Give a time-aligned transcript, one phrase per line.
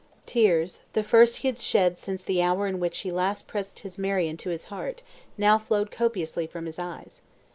[0.25, 3.99] Tears, the first he had shed since the hour in which he last pressed his
[3.99, 5.03] Marion to his heart,
[5.37, 7.21] now flowed copiously from his eyes.